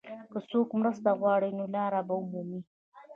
که 0.31 0.39
څوک 0.49 0.69
مرسته 0.81 1.09
وغواړي، 1.13 1.49
نو 1.57 1.65
لار 1.75 1.93
به 2.07 2.13
ومومي. 2.17 2.61